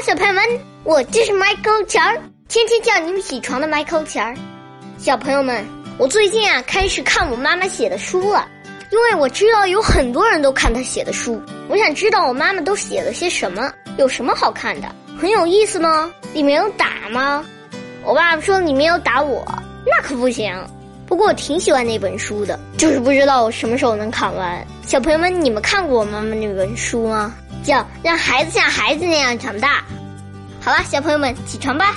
[0.00, 0.42] 小朋友们，
[0.82, 4.34] 我就是 Michael 钱儿，天天叫你们起床的 Michael 钱儿。
[4.98, 5.64] 小朋友们，
[5.96, 8.48] 我最近啊开始看我妈妈写的书了，
[8.90, 16.12] 因为我知道有很多人都看她写的书，我想知道我妈妈都写了些什么，有什么好看的，很有意思吗？
[16.34, 17.44] 里面有打吗？
[18.04, 19.44] 我爸爸说里面有打我，
[19.86, 20.52] 那可不行。
[21.06, 24.66] 不过我挺喜欢那本书的，就是不知道我什么时候能看完。
[24.84, 27.32] 小朋友们，你们看过我妈妈那本书吗？
[27.62, 29.78] 叫《让孩子像孩子那样长大》。
[30.60, 31.94] 好了，小朋友们，起床吧。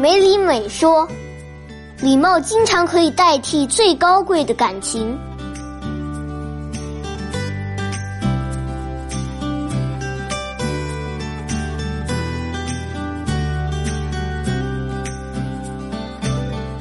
[0.00, 1.08] 梅里美说
[2.00, 5.18] ：“礼貌经常可以代替最高贵的感情。”